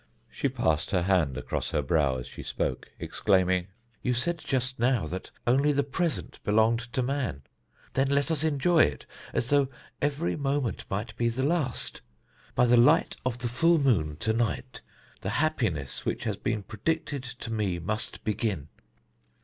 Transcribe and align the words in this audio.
She 0.31 0.49
passed 0.49 0.89
her 0.89 1.03
hand 1.03 1.37
across 1.37 1.69
her 1.69 1.83
brow 1.83 2.15
as 2.17 2.25
she 2.25 2.41
spoke, 2.41 2.89
exclaiming: 2.97 3.67
"You 4.01 4.15
said 4.15 4.39
just 4.39 4.79
now 4.79 5.05
that 5.05 5.29
only 5.45 5.71
the 5.71 5.83
present 5.83 6.43
belonged 6.43 6.79
to 6.93 7.03
man. 7.03 7.43
Then 7.93 8.09
let 8.09 8.31
us 8.31 8.43
enjoy 8.43 8.79
it 8.79 9.05
as 9.31 9.51
though 9.51 9.69
every 10.01 10.35
moment 10.35 10.85
might 10.89 11.15
be 11.17 11.29
the 11.29 11.45
last. 11.45 12.01
By 12.55 12.65
the 12.65 12.77
light 12.77 13.15
of 13.23 13.37
the 13.37 13.47
full 13.47 13.77
moon 13.77 14.15
to 14.21 14.33
night, 14.33 14.81
the 15.21 15.29
happiness 15.37 16.03
which 16.03 16.23
has 16.23 16.35
been 16.35 16.63
predicted 16.63 17.21
to 17.23 17.53
me 17.53 17.77
must 17.77 18.23
begin. 18.23 18.69